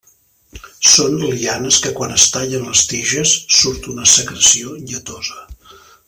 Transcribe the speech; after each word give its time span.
Són 0.91 1.17
lianes 1.23 1.77
que 1.83 1.91
quan 1.99 2.15
es 2.17 2.25
tallen 2.37 2.65
les 2.69 2.81
tiges, 2.93 3.33
surt 3.61 3.89
una 3.95 4.07
secreció 4.17 4.73
lletosa. 4.93 5.39